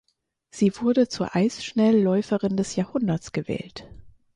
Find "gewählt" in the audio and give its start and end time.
3.33-3.87